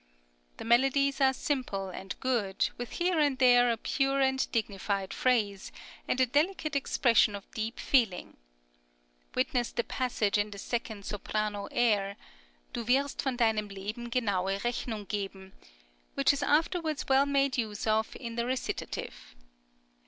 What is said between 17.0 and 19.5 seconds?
well made use of in the recitative.